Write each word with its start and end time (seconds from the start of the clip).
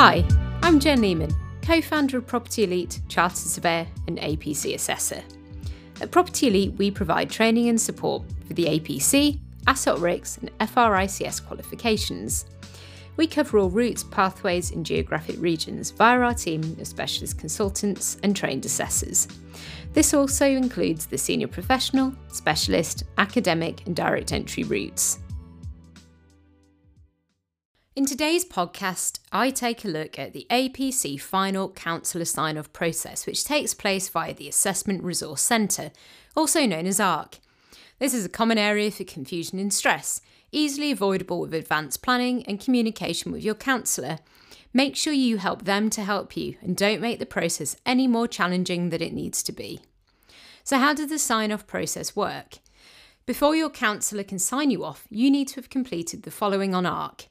Hi, 0.00 0.24
I'm 0.62 0.78
Jen 0.78 1.00
Lemen, 1.00 1.34
co 1.60 1.82
founder 1.82 2.18
of 2.18 2.26
Property 2.28 2.62
Elite, 2.62 3.00
Chartered 3.08 3.36
Surveyor, 3.36 3.88
and 4.06 4.16
APC 4.18 4.76
Assessor. 4.76 5.24
At 6.00 6.12
Property 6.12 6.46
Elite, 6.46 6.72
we 6.74 6.92
provide 6.92 7.28
training 7.28 7.68
and 7.68 7.80
support 7.80 8.22
for 8.46 8.54
the 8.54 8.66
APC, 8.66 9.40
AssocRICS, 9.66 10.38
and 10.38 10.52
FRICS 10.60 11.44
qualifications. 11.44 12.44
We 13.16 13.26
cover 13.26 13.58
all 13.58 13.70
routes, 13.70 14.04
pathways, 14.04 14.70
and 14.70 14.86
geographic 14.86 15.34
regions 15.40 15.90
via 15.90 16.20
our 16.20 16.32
team 16.32 16.62
of 16.80 16.86
specialist 16.86 17.36
consultants 17.36 18.18
and 18.22 18.36
trained 18.36 18.66
assessors. 18.66 19.26
This 19.94 20.14
also 20.14 20.46
includes 20.46 21.06
the 21.06 21.18
senior 21.18 21.48
professional, 21.48 22.14
specialist, 22.28 23.02
academic, 23.18 23.84
and 23.86 23.96
direct 23.96 24.32
entry 24.32 24.62
routes. 24.62 25.18
In 27.98 28.06
today's 28.06 28.44
podcast, 28.44 29.18
I 29.32 29.50
take 29.50 29.84
a 29.84 29.88
look 29.88 30.20
at 30.20 30.32
the 30.32 30.46
APC 30.50 31.20
final 31.20 31.68
counsellor 31.68 32.26
sign 32.26 32.56
off 32.56 32.72
process, 32.72 33.26
which 33.26 33.42
takes 33.42 33.74
place 33.74 34.08
via 34.08 34.32
the 34.32 34.48
Assessment 34.48 35.02
Resource 35.02 35.42
Centre, 35.42 35.90
also 36.36 36.64
known 36.64 36.86
as 36.86 37.00
ARC. 37.00 37.38
This 37.98 38.14
is 38.14 38.24
a 38.24 38.28
common 38.28 38.56
area 38.56 38.92
for 38.92 39.02
confusion 39.02 39.58
and 39.58 39.74
stress, 39.74 40.20
easily 40.52 40.92
avoidable 40.92 41.40
with 41.40 41.52
advanced 41.52 42.00
planning 42.00 42.44
and 42.46 42.60
communication 42.60 43.32
with 43.32 43.42
your 43.42 43.56
counsellor. 43.56 44.20
Make 44.72 44.94
sure 44.94 45.12
you 45.12 45.38
help 45.38 45.64
them 45.64 45.90
to 45.90 46.04
help 46.04 46.36
you 46.36 46.54
and 46.62 46.76
don't 46.76 47.00
make 47.00 47.18
the 47.18 47.26
process 47.26 47.74
any 47.84 48.06
more 48.06 48.28
challenging 48.28 48.90
than 48.90 49.02
it 49.02 49.12
needs 49.12 49.42
to 49.42 49.50
be. 49.50 49.80
So, 50.62 50.78
how 50.78 50.94
does 50.94 51.08
the 51.08 51.18
sign 51.18 51.50
off 51.50 51.66
process 51.66 52.14
work? 52.14 52.58
Before 53.26 53.56
your 53.56 53.70
counsellor 53.70 54.22
can 54.22 54.38
sign 54.38 54.70
you 54.70 54.84
off, 54.84 55.08
you 55.10 55.32
need 55.32 55.48
to 55.48 55.56
have 55.56 55.68
completed 55.68 56.22
the 56.22 56.30
following 56.30 56.76
on 56.76 56.86
ARC. 56.86 57.26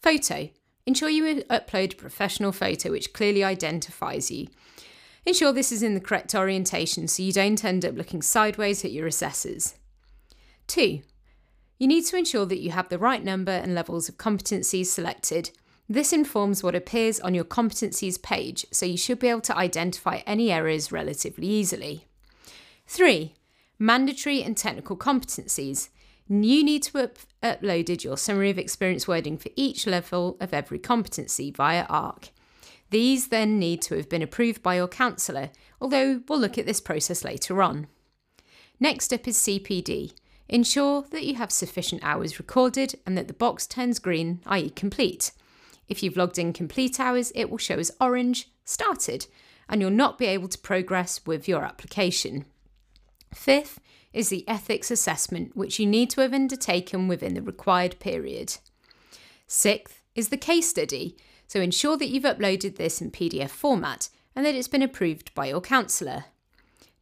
Photo. 0.00 0.50
Ensure 0.86 1.10
you 1.10 1.42
upload 1.50 1.92
a 1.92 1.96
professional 1.96 2.52
photo 2.52 2.90
which 2.90 3.12
clearly 3.12 3.44
identifies 3.44 4.30
you. 4.30 4.48
Ensure 5.26 5.52
this 5.52 5.70
is 5.70 5.82
in 5.82 5.94
the 5.94 6.00
correct 6.00 6.34
orientation 6.34 7.06
so 7.06 7.22
you 7.22 7.32
don't 7.32 7.64
end 7.64 7.84
up 7.84 7.96
looking 7.96 8.22
sideways 8.22 8.84
at 8.84 8.92
your 8.92 9.06
assessors. 9.06 9.74
2. 10.68 11.02
You 11.78 11.86
need 11.86 12.06
to 12.06 12.16
ensure 12.16 12.46
that 12.46 12.60
you 12.60 12.70
have 12.70 12.88
the 12.88 12.98
right 12.98 13.22
number 13.22 13.52
and 13.52 13.74
levels 13.74 14.08
of 14.08 14.16
competencies 14.16 14.86
selected. 14.86 15.50
This 15.88 16.12
informs 16.12 16.62
what 16.62 16.74
appears 16.74 17.20
on 17.20 17.34
your 17.34 17.44
competencies 17.44 18.20
page, 18.20 18.66
so 18.72 18.84
you 18.86 18.96
should 18.96 19.18
be 19.18 19.28
able 19.28 19.40
to 19.42 19.56
identify 19.56 20.22
any 20.26 20.50
errors 20.50 20.90
relatively 20.92 21.46
easily. 21.46 22.06
3. 22.86 23.34
Mandatory 23.78 24.42
and 24.42 24.56
technical 24.56 24.96
competencies. 24.96 25.88
You 26.28 26.62
need 26.62 26.82
to 26.84 26.98
have 26.98 27.26
uploaded 27.42 28.04
your 28.04 28.18
summary 28.18 28.50
of 28.50 28.58
experience 28.58 29.08
wording 29.08 29.38
for 29.38 29.50
each 29.56 29.86
level 29.86 30.36
of 30.40 30.52
every 30.52 30.78
competency 30.78 31.50
via 31.50 31.84
ARC. 31.88 32.30
These 32.90 33.28
then 33.28 33.58
need 33.58 33.82
to 33.82 33.96
have 33.96 34.08
been 34.08 34.22
approved 34.22 34.62
by 34.62 34.76
your 34.76 34.88
counsellor, 34.88 35.50
although 35.80 36.22
we'll 36.28 36.38
look 36.38 36.58
at 36.58 36.66
this 36.66 36.80
process 36.80 37.24
later 37.24 37.62
on. 37.62 37.86
Next 38.78 39.12
up 39.12 39.26
is 39.26 39.38
CPD. 39.38 40.12
Ensure 40.48 41.04
that 41.10 41.24
you 41.24 41.34
have 41.34 41.52
sufficient 41.52 42.02
hours 42.04 42.38
recorded 42.38 42.94
and 43.06 43.16
that 43.16 43.28
the 43.28 43.34
box 43.34 43.66
turns 43.66 43.98
green, 43.98 44.40
i.e., 44.46 44.70
complete. 44.70 45.32
If 45.88 46.02
you've 46.02 46.16
logged 46.16 46.38
in 46.38 46.52
complete 46.52 47.00
hours, 47.00 47.32
it 47.34 47.50
will 47.50 47.58
show 47.58 47.78
as 47.78 47.90
orange, 48.00 48.50
started, 48.64 49.26
and 49.68 49.80
you'll 49.80 49.90
not 49.90 50.18
be 50.18 50.26
able 50.26 50.48
to 50.48 50.58
progress 50.58 51.20
with 51.26 51.48
your 51.48 51.64
application. 51.64 52.44
Fifth 53.34 53.78
is 54.18 54.30
the 54.30 54.46
ethics 54.48 54.90
assessment, 54.90 55.56
which 55.56 55.78
you 55.78 55.86
need 55.86 56.10
to 56.10 56.20
have 56.20 56.34
undertaken 56.34 57.06
within 57.06 57.34
the 57.34 57.40
required 57.40 57.96
period. 58.00 58.58
Sixth 59.46 60.02
is 60.16 60.30
the 60.30 60.36
case 60.36 60.68
study, 60.68 61.16
so 61.46 61.60
ensure 61.60 61.96
that 61.96 62.08
you've 62.08 62.24
uploaded 62.24 62.74
this 62.74 63.00
in 63.00 63.12
PDF 63.12 63.50
format 63.50 64.08
and 64.34 64.44
that 64.44 64.56
it's 64.56 64.66
been 64.66 64.82
approved 64.82 65.32
by 65.36 65.46
your 65.46 65.60
counsellor. 65.60 66.24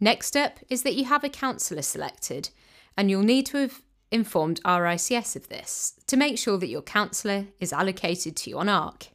Next 0.00 0.36
up 0.36 0.58
is 0.68 0.82
that 0.82 0.96
you 0.96 1.04
have 1.04 1.22
a 1.22 1.28
counsellor 1.28 1.82
selected, 1.82 2.50
and 2.96 3.08
you'll 3.08 3.22
need 3.22 3.46
to 3.46 3.58
have 3.58 3.82
informed 4.10 4.60
RICS 4.64 5.36
of 5.36 5.48
this 5.48 5.94
to 6.08 6.16
make 6.16 6.36
sure 6.36 6.58
that 6.58 6.66
your 6.66 6.82
counsellor 6.82 7.46
is 7.60 7.72
allocated 7.72 8.34
to 8.38 8.50
you 8.50 8.58
on 8.58 8.68
ARC. 8.68 9.06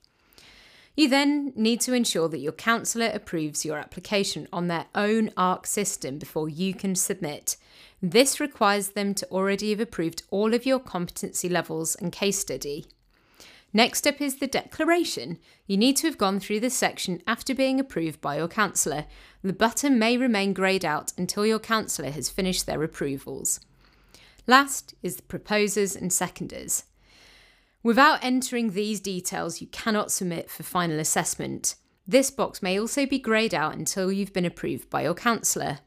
You 1.00 1.08
then 1.08 1.54
need 1.56 1.80
to 1.82 1.94
ensure 1.94 2.28
that 2.28 2.42
your 2.42 2.52
counsellor 2.52 3.10
approves 3.14 3.64
your 3.64 3.78
application 3.78 4.50
on 4.52 4.68
their 4.68 4.88
own 4.94 5.32
ARC 5.38 5.66
system 5.66 6.18
before 6.18 6.50
you 6.50 6.74
can 6.74 6.94
submit. 6.94 7.56
This 8.02 8.42
requires 8.42 8.90
them 8.90 9.14
to 9.14 9.28
already 9.28 9.70
have 9.70 9.80
approved 9.80 10.24
all 10.30 10.54
of 10.54 10.66
your 10.66 10.78
competency 10.78 11.48
levels 11.48 11.96
and 11.96 12.12
case 12.12 12.40
study. 12.40 12.86
Next 13.72 14.06
up 14.06 14.20
is 14.20 14.40
the 14.40 14.48
declaration. 14.48 15.40
You 15.68 15.78
need 15.78 15.96
to 15.96 16.08
have 16.08 16.18
gone 16.18 16.42
through 16.42 16.60
this 16.60 16.76
section 16.76 17.22
after 17.26 17.56
being 17.56 17.80
approved 17.80 18.20
by 18.20 18.36
your 18.36 18.50
counsellor. 18.50 19.06
The 19.42 19.54
button 19.54 20.00
may 20.00 20.18
remain 20.18 20.52
greyed 20.52 20.84
out 20.84 21.14
until 21.18 21.46
your 21.46 21.60
counsellor 21.60 22.10
has 22.12 22.28
finished 22.28 22.66
their 22.66 22.84
approvals. 22.84 23.62
Last 24.48 24.96
is 25.02 25.16
the 25.16 25.24
proposers 25.24 25.96
and 25.96 26.12
seconders. 26.12 26.84
Without 27.82 28.24
entering 28.24 28.72
these 28.72 29.00
details, 29.00 29.62
you 29.62 29.68
cannot 29.68 30.12
submit 30.12 30.50
for 30.50 30.64
final 30.64 31.00
assessment. 31.00 31.76
This 32.06 32.30
box 32.30 32.62
may 32.62 32.78
also 32.78 33.06
be 33.06 33.20
greyed 33.20 33.54
out 33.54 33.76
until 33.76 34.12
you've 34.12 34.34
been 34.34 34.46
approved 34.46 34.90
by 34.90 35.04
your 35.04 35.14
counsellor. 35.14 35.80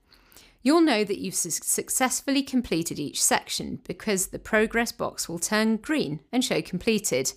You'll 0.63 0.81
know 0.81 1.05
that 1.05 1.19
you've 1.19 1.35
su- 1.35 1.51
successfully 1.51 2.43
completed 2.43 2.99
each 2.99 3.23
section 3.23 3.81
because 3.85 4.29
the 4.29 4.39
progress 4.39 4.91
box 4.91 5.29
will 5.29 5.39
turn 5.39 5.77
green 5.77 6.21
and 6.33 6.43
show 6.43 6.63
completed. 6.63 7.35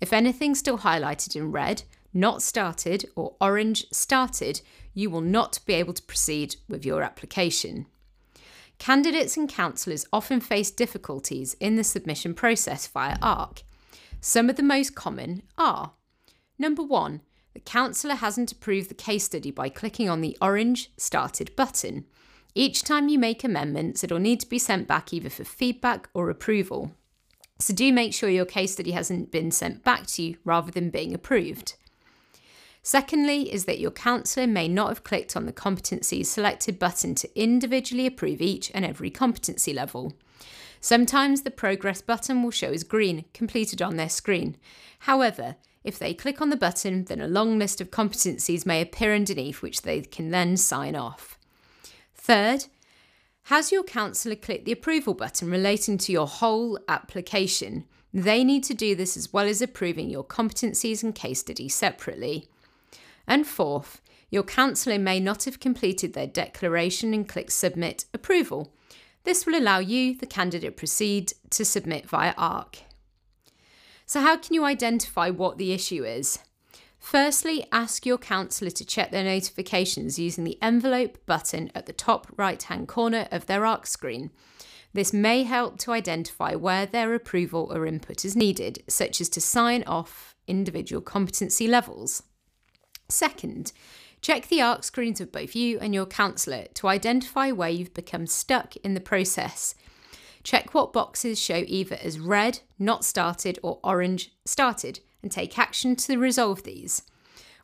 If 0.00 0.12
anything's 0.12 0.60
still 0.60 0.78
highlighted 0.78 1.34
in 1.34 1.50
red, 1.50 1.82
not 2.12 2.42
started, 2.42 3.06
or 3.16 3.34
orange 3.40 3.86
started, 3.90 4.60
you 4.94 5.10
will 5.10 5.20
not 5.20 5.58
be 5.66 5.74
able 5.74 5.94
to 5.94 6.02
proceed 6.02 6.56
with 6.68 6.84
your 6.84 7.02
application. 7.02 7.86
Candidates 8.78 9.36
and 9.36 9.48
counsellors 9.48 10.06
often 10.12 10.40
face 10.40 10.70
difficulties 10.70 11.54
in 11.54 11.74
the 11.76 11.84
submission 11.84 12.34
process 12.34 12.86
via 12.86 13.16
ARC. 13.20 13.62
Some 14.20 14.50
of 14.50 14.56
the 14.56 14.62
most 14.62 14.94
common 14.94 15.42
are 15.56 15.92
number 16.58 16.82
one, 16.82 17.22
the 17.54 17.60
counsellor 17.60 18.16
hasn't 18.16 18.52
approved 18.52 18.90
the 18.90 18.94
case 18.94 19.24
study 19.24 19.50
by 19.50 19.68
clicking 19.70 20.10
on 20.10 20.20
the 20.20 20.36
orange 20.42 20.90
Started 20.98 21.56
button. 21.56 22.04
Each 22.54 22.82
time 22.82 23.08
you 23.08 23.18
make 23.18 23.44
amendments, 23.44 24.04
it'll 24.04 24.18
need 24.18 24.40
to 24.40 24.48
be 24.48 24.58
sent 24.58 24.86
back 24.86 25.12
either 25.12 25.30
for 25.30 25.44
feedback 25.44 26.08
or 26.12 26.28
approval. 26.28 26.92
So 27.58 27.74
do 27.74 27.92
make 27.92 28.12
sure 28.12 28.28
your 28.28 28.44
case 28.44 28.72
study 28.72 28.90
hasn't 28.90 29.30
been 29.30 29.50
sent 29.50 29.84
back 29.84 30.06
to 30.08 30.22
you 30.22 30.36
rather 30.44 30.70
than 30.70 30.90
being 30.90 31.14
approved. 31.14 31.74
Secondly, 32.82 33.52
is 33.52 33.66
that 33.66 33.78
your 33.78 33.90
counsellor 33.90 34.46
may 34.46 34.66
not 34.66 34.88
have 34.88 35.04
clicked 35.04 35.36
on 35.36 35.46
the 35.46 35.52
competencies 35.52 36.26
selected 36.26 36.78
button 36.78 37.14
to 37.14 37.40
individually 37.40 38.06
approve 38.06 38.40
each 38.40 38.70
and 38.74 38.84
every 38.84 39.10
competency 39.10 39.72
level. 39.72 40.14
Sometimes 40.80 41.42
the 41.42 41.50
progress 41.50 42.00
button 42.00 42.42
will 42.42 42.50
show 42.50 42.70
as 42.70 42.84
green, 42.84 43.26
completed 43.34 43.82
on 43.82 43.96
their 43.96 44.08
screen. 44.08 44.56
However, 45.00 45.56
if 45.84 45.98
they 45.98 46.14
click 46.14 46.40
on 46.40 46.50
the 46.50 46.56
button, 46.56 47.04
then 47.04 47.20
a 47.20 47.28
long 47.28 47.58
list 47.58 47.80
of 47.80 47.90
competencies 47.90 48.66
may 48.66 48.80
appear 48.80 49.14
underneath 49.14 49.62
which 49.62 49.82
they 49.82 50.02
can 50.02 50.30
then 50.30 50.56
sign 50.56 50.94
off. 50.94 51.38
Third, 52.14 52.66
has 53.44 53.72
your 53.72 53.82
counsellor 53.82 54.36
clicked 54.36 54.64
the 54.64 54.72
approval 54.72 55.14
button 55.14 55.50
relating 55.50 55.98
to 55.98 56.12
your 56.12 56.26
whole 56.26 56.78
application? 56.88 57.84
They 58.12 58.44
need 58.44 58.64
to 58.64 58.74
do 58.74 58.94
this 58.94 59.16
as 59.16 59.32
well 59.32 59.46
as 59.46 59.62
approving 59.62 60.10
your 60.10 60.24
competencies 60.24 61.02
and 61.02 61.14
case 61.14 61.40
study 61.40 61.68
separately. 61.68 62.48
And 63.26 63.46
fourth, 63.46 64.00
your 64.30 64.42
counsellor 64.42 64.98
may 64.98 65.20
not 65.20 65.44
have 65.44 65.60
completed 65.60 66.12
their 66.12 66.26
declaration 66.26 67.14
and 67.14 67.28
click 67.28 67.50
Submit 67.50 68.04
Approval. 68.12 68.72
This 69.24 69.44
will 69.46 69.56
allow 69.56 69.78
you, 69.78 70.16
the 70.16 70.26
candidate, 70.26 70.76
proceed 70.76 71.32
to 71.50 71.64
submit 71.64 72.08
via 72.08 72.34
ARC. 72.36 72.78
So, 74.06 74.20
how 74.20 74.36
can 74.36 74.54
you 74.54 74.64
identify 74.64 75.30
what 75.30 75.58
the 75.58 75.72
issue 75.72 76.04
is? 76.04 76.40
Firstly, 76.98 77.66
ask 77.72 78.04
your 78.04 78.18
counsellor 78.18 78.70
to 78.70 78.84
check 78.84 79.10
their 79.10 79.24
notifications 79.24 80.18
using 80.18 80.44
the 80.44 80.58
envelope 80.60 81.18
button 81.26 81.70
at 81.74 81.86
the 81.86 81.92
top 81.92 82.26
right 82.36 82.62
hand 82.62 82.88
corner 82.88 83.26
of 83.30 83.46
their 83.46 83.64
ARC 83.64 83.86
screen. 83.86 84.30
This 84.92 85.12
may 85.12 85.44
help 85.44 85.78
to 85.80 85.92
identify 85.92 86.54
where 86.54 86.84
their 86.84 87.14
approval 87.14 87.70
or 87.72 87.86
input 87.86 88.24
is 88.24 88.36
needed, 88.36 88.82
such 88.88 89.20
as 89.20 89.28
to 89.30 89.40
sign 89.40 89.84
off 89.86 90.34
individual 90.46 91.00
competency 91.00 91.68
levels. 91.68 92.24
Second, 93.08 93.72
check 94.20 94.48
the 94.48 94.60
ARC 94.60 94.84
screens 94.84 95.20
of 95.20 95.32
both 95.32 95.54
you 95.54 95.78
and 95.78 95.94
your 95.94 96.06
counsellor 96.06 96.66
to 96.74 96.88
identify 96.88 97.50
where 97.50 97.70
you've 97.70 97.94
become 97.94 98.26
stuck 98.26 98.76
in 98.76 98.94
the 98.94 99.00
process. 99.00 99.74
Check 100.42 100.74
what 100.74 100.92
boxes 100.92 101.38
show 101.40 101.64
either 101.66 101.98
as 102.02 102.18
red, 102.18 102.60
not 102.78 103.04
started, 103.04 103.58
or 103.62 103.78
orange, 103.84 104.32
started, 104.44 105.00
and 105.22 105.30
take 105.30 105.58
action 105.58 105.96
to 105.96 106.16
resolve 106.16 106.62
these. 106.62 107.02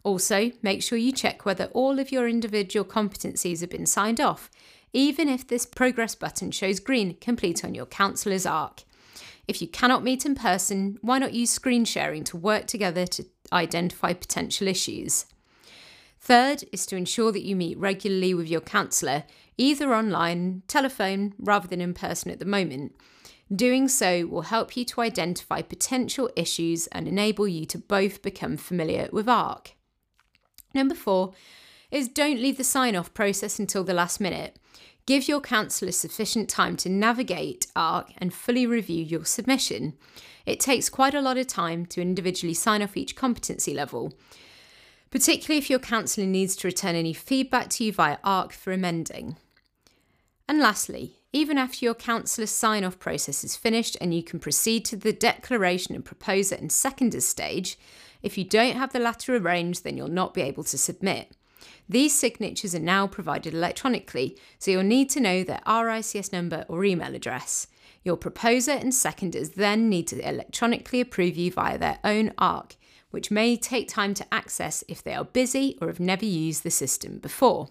Also, 0.02 0.52
make 0.62 0.82
sure 0.82 0.98
you 0.98 1.10
check 1.10 1.44
whether 1.44 1.64
all 1.66 1.98
of 1.98 2.12
your 2.12 2.28
individual 2.28 2.84
competencies 2.84 3.60
have 3.60 3.70
been 3.70 3.86
signed 3.86 4.20
off, 4.20 4.50
even 4.92 5.28
if 5.28 5.46
this 5.46 5.66
progress 5.66 6.14
button 6.14 6.50
shows 6.50 6.80
green 6.80 7.14
complete 7.16 7.64
on 7.64 7.74
your 7.74 7.86
counsellor's 7.86 8.46
ARC. 8.46 8.84
If 9.48 9.60
you 9.62 9.68
cannot 9.68 10.04
meet 10.04 10.26
in 10.26 10.34
person, 10.34 10.98
why 11.02 11.18
not 11.18 11.32
use 11.32 11.50
screen 11.50 11.84
sharing 11.84 12.24
to 12.24 12.36
work 12.36 12.66
together 12.66 13.06
to 13.06 13.24
identify 13.52 14.12
potential 14.12 14.68
issues. 14.68 15.26
Third 16.26 16.64
is 16.72 16.86
to 16.86 16.96
ensure 16.96 17.30
that 17.30 17.44
you 17.44 17.54
meet 17.54 17.78
regularly 17.78 18.34
with 18.34 18.48
your 18.48 18.60
counsellor, 18.60 19.22
either 19.56 19.94
online, 19.94 20.64
telephone, 20.66 21.34
rather 21.38 21.68
than 21.68 21.80
in 21.80 21.94
person 21.94 22.32
at 22.32 22.40
the 22.40 22.44
moment. 22.44 22.96
Doing 23.54 23.86
so 23.86 24.26
will 24.26 24.42
help 24.42 24.76
you 24.76 24.84
to 24.86 25.02
identify 25.02 25.62
potential 25.62 26.28
issues 26.34 26.88
and 26.88 27.06
enable 27.06 27.46
you 27.46 27.64
to 27.66 27.78
both 27.78 28.22
become 28.22 28.56
familiar 28.56 29.08
with 29.12 29.28
ARC. 29.28 29.76
Number 30.74 30.96
four 30.96 31.32
is 31.92 32.08
don't 32.08 32.40
leave 32.40 32.56
the 32.56 32.64
sign 32.64 32.96
off 32.96 33.14
process 33.14 33.60
until 33.60 33.84
the 33.84 33.94
last 33.94 34.20
minute. 34.20 34.58
Give 35.06 35.28
your 35.28 35.40
counsellor 35.40 35.92
sufficient 35.92 36.48
time 36.48 36.76
to 36.78 36.88
navigate 36.88 37.68
ARC 37.76 38.10
and 38.18 38.34
fully 38.34 38.66
review 38.66 39.04
your 39.04 39.24
submission. 39.24 39.96
It 40.44 40.58
takes 40.58 40.88
quite 40.88 41.14
a 41.14 41.20
lot 41.20 41.38
of 41.38 41.46
time 41.46 41.86
to 41.86 42.02
individually 42.02 42.54
sign 42.54 42.82
off 42.82 42.96
each 42.96 43.14
competency 43.14 43.72
level, 43.72 44.12
particularly 45.10 45.58
if 45.58 45.70
your 45.70 45.78
counsellor 45.78 46.26
needs 46.26 46.56
to 46.56 46.68
return 46.68 46.94
any 46.94 47.12
feedback 47.12 47.70
to 47.70 47.84
you 47.84 47.92
via 47.92 48.18
ARC 48.24 48.52
for 48.52 48.72
amending. 48.72 49.36
And 50.48 50.60
lastly, 50.60 51.16
even 51.32 51.58
after 51.58 51.84
your 51.84 51.94
counsellor's 51.94 52.50
sign 52.50 52.84
off 52.84 52.98
process 52.98 53.44
is 53.44 53.56
finished 53.56 53.96
and 54.00 54.14
you 54.14 54.22
can 54.22 54.38
proceed 54.38 54.84
to 54.86 54.96
the 54.96 55.12
declaration 55.12 55.94
and 55.94 56.04
proposer 56.04 56.54
and 56.54 56.70
seconder 56.70 57.20
stage, 57.20 57.78
if 58.22 58.38
you 58.38 58.44
don't 58.44 58.76
have 58.76 58.92
the 58.92 58.98
latter 58.98 59.36
arranged, 59.36 59.84
then 59.84 59.96
you'll 59.96 60.08
not 60.08 60.34
be 60.34 60.40
able 60.40 60.64
to 60.64 60.78
submit. 60.78 61.32
These 61.88 62.14
signatures 62.14 62.74
are 62.74 62.80
now 62.80 63.06
provided 63.06 63.54
electronically, 63.54 64.36
so 64.58 64.70
you'll 64.70 64.82
need 64.82 65.10
to 65.10 65.20
know 65.20 65.44
their 65.44 65.60
RICS 65.66 66.32
number 66.32 66.64
or 66.68 66.84
email 66.84 67.14
address. 67.14 67.68
Your 68.02 68.16
proposer 68.16 68.72
and 68.72 68.92
seconders 68.92 69.54
then 69.54 69.88
need 69.88 70.08
to 70.08 70.28
electronically 70.28 71.00
approve 71.00 71.36
you 71.36 71.52
via 71.52 71.76
their 71.76 71.98
own 72.02 72.32
ARC, 72.38 72.76
which 73.10 73.30
may 73.30 73.56
take 73.56 73.88
time 73.88 74.14
to 74.14 74.34
access 74.34 74.84
if 74.88 75.02
they 75.02 75.14
are 75.14 75.24
busy 75.24 75.78
or 75.80 75.88
have 75.88 76.00
never 76.00 76.24
used 76.24 76.62
the 76.62 76.70
system 76.70 77.18
before. 77.18 77.68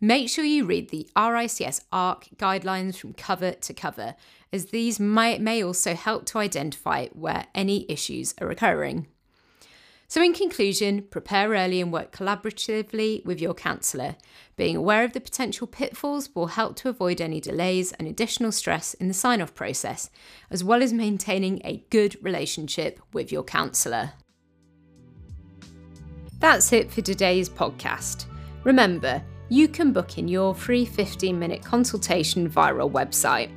Make 0.00 0.28
sure 0.28 0.44
you 0.44 0.66
read 0.66 0.90
the 0.90 1.08
RICS 1.16 1.80
ARC 1.90 2.26
guidelines 2.36 2.98
from 2.98 3.14
cover 3.14 3.52
to 3.52 3.74
cover, 3.74 4.14
as 4.52 4.66
these 4.66 5.00
may, 5.00 5.38
may 5.38 5.64
also 5.64 5.94
help 5.94 6.26
to 6.26 6.38
identify 6.38 7.06
where 7.08 7.46
any 7.54 7.90
issues 7.90 8.34
are 8.40 8.50
occurring. 8.50 9.06
So, 10.08 10.22
in 10.22 10.34
conclusion, 10.34 11.02
prepare 11.02 11.50
early 11.50 11.80
and 11.80 11.92
work 11.92 12.14
collaboratively 12.14 13.24
with 13.24 13.40
your 13.40 13.54
counsellor. 13.54 14.16
Being 14.54 14.76
aware 14.76 15.02
of 15.02 15.14
the 15.14 15.20
potential 15.20 15.66
pitfalls 15.66 16.32
will 16.32 16.46
help 16.48 16.76
to 16.76 16.88
avoid 16.88 17.20
any 17.20 17.40
delays 17.40 17.92
and 17.92 18.06
additional 18.06 18.52
stress 18.52 18.94
in 18.94 19.08
the 19.08 19.14
sign 19.14 19.40
off 19.40 19.54
process, 19.54 20.08
as 20.48 20.62
well 20.62 20.82
as 20.82 20.92
maintaining 20.92 21.60
a 21.64 21.84
good 21.90 22.16
relationship 22.22 23.00
with 23.12 23.32
your 23.32 23.42
counsellor. 23.42 24.12
That's 26.38 26.72
it 26.72 26.90
for 26.90 27.00
today's 27.00 27.48
podcast. 27.48 28.26
Remember, 28.64 29.22
you 29.48 29.68
can 29.68 29.92
book 29.92 30.18
in 30.18 30.28
your 30.28 30.54
free 30.54 30.84
15 30.84 31.38
minute 31.38 31.64
consultation 31.64 32.48
via 32.48 32.74
our 32.74 32.88
website. 32.88 33.50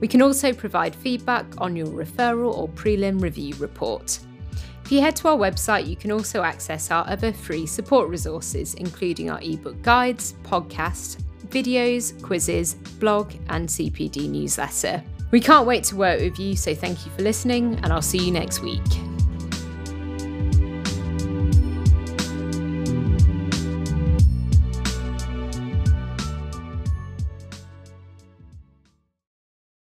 We 0.00 0.08
can 0.08 0.22
also 0.22 0.52
provide 0.52 0.94
feedback 0.94 1.46
on 1.58 1.76
your 1.76 1.86
referral 1.86 2.54
or 2.54 2.68
prelim 2.68 3.20
review 3.20 3.54
report. 3.56 4.18
If 4.84 4.92
you 4.92 5.00
head 5.00 5.16
to 5.16 5.28
our 5.28 5.36
website, 5.36 5.86
you 5.88 5.96
can 5.96 6.12
also 6.12 6.42
access 6.42 6.90
our 6.90 7.06
other 7.08 7.32
free 7.32 7.66
support 7.66 8.08
resources, 8.08 8.74
including 8.74 9.30
our 9.30 9.40
ebook 9.40 9.80
guides, 9.82 10.34
podcasts, 10.44 11.20
videos, 11.46 12.20
quizzes, 12.22 12.74
blog, 12.74 13.32
and 13.48 13.68
CPD 13.68 14.28
newsletter. 14.28 15.02
We 15.32 15.40
can't 15.40 15.66
wait 15.66 15.84
to 15.84 15.96
work 15.96 16.20
with 16.20 16.38
you, 16.38 16.54
so 16.54 16.74
thank 16.74 17.04
you 17.04 17.12
for 17.12 17.22
listening, 17.22 17.74
and 17.82 17.92
I'll 17.92 18.02
see 18.02 18.24
you 18.24 18.30
next 18.30 18.62
week. 18.62 19.05